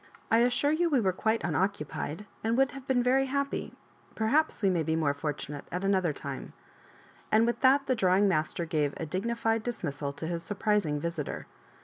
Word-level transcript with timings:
I 0.31 0.41
as 0.41 0.51
sure 0.51 0.71
you 0.71 0.89
we 0.89 0.99
were 0.99 1.13
quite 1.13 1.43
unoccupied, 1.43 2.25
and 2.43 2.57
would 2.57 2.71
have 2.71 2.87
been 2.87 3.03
very 3.03 3.27
happy— 3.27 3.71
perhaps 4.15 4.63
we 4.63 4.69
may 4.71 4.81
be 4.81 4.95
more 4.95 5.13
fortunate 5.13 5.63
at 5.71 5.83
another 5.83 6.11
time;" 6.11 6.53
and 7.31 7.45
with 7.45 7.59
that 7.61 7.85
the 7.85 7.93
drawings 7.93 8.27
master 8.27 8.65
gave 8.65 8.95
a 8.97 9.05
dignified 9.05 9.61
dismissal 9.61 10.11
to 10.13 10.25
bis 10.25 10.41
surprising 10.43 10.99
visitor. 10.99 11.45